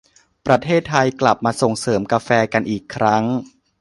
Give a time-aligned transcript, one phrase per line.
[0.47, 3.23] ประเทศไทยกลับมาส่งเสริมกาแฟกันอีกครั้ง